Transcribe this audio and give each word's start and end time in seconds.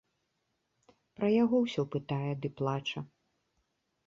Пра 1.19 1.29
яго 1.43 1.55
ўсё 1.67 1.81
пытае 1.97 2.33
ды 2.47 2.53
плача. 2.63 2.99